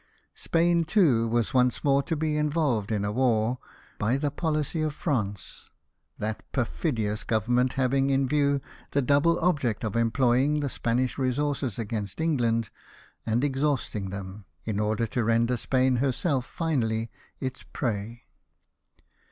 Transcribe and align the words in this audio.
Spain, 0.33 0.83
too, 0.83 1.27
was 1.27 1.53
once 1.53 1.83
more 1.83 2.01
to 2.01 2.15
be 2.15 2.35
involved 2.35 2.91
in 2.91 3.03
war 3.13 3.59
by 3.99 4.17
the 4.17 4.31
23olicy 4.31 4.83
of 4.83 4.95
France, 4.95 5.69
that 6.17 6.41
perfidious 6.51 7.23
Government 7.23 7.73
having 7.73 8.09
in 8.09 8.27
view 8.27 8.61
the 8.93 9.03
double 9.03 9.37
object 9.41 9.83
of 9.83 9.95
employing 9.95 10.59
the 10.61 10.69
Spanish 10.69 11.19
resources 11.19 11.77
against 11.77 12.19
England, 12.19 12.71
and 13.27 13.43
exhausting 13.43 14.09
them, 14.09 14.45
in 14.65 14.79
order 14.79 15.05
to 15.05 15.23
render 15.23 15.55
Spain 15.55 15.97
herself 15.97 16.47
finally 16.47 17.11
its 17.39 17.61
prey. 17.61 18.23